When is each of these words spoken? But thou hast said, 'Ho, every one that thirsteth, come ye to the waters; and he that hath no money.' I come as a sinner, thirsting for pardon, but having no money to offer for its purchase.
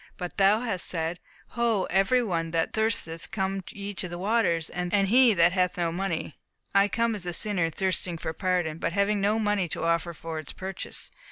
But 0.17 0.37
thou 0.37 0.61
hast 0.61 0.87
said, 0.87 1.19
'Ho, 1.49 1.83
every 1.91 2.23
one 2.23 2.49
that 2.49 2.73
thirsteth, 2.73 3.29
come 3.29 3.63
ye 3.69 3.93
to 3.93 4.09
the 4.09 4.17
waters; 4.17 4.71
and 4.71 4.91
he 4.91 5.35
that 5.35 5.51
hath 5.51 5.77
no 5.77 5.91
money.' 5.91 6.39
I 6.73 6.87
come 6.87 7.13
as 7.13 7.27
a 7.27 7.33
sinner, 7.33 7.69
thirsting 7.69 8.17
for 8.17 8.33
pardon, 8.33 8.79
but 8.79 8.93
having 8.93 9.21
no 9.21 9.37
money 9.37 9.67
to 9.67 9.83
offer 9.83 10.15
for 10.15 10.39
its 10.39 10.53
purchase. 10.53 11.11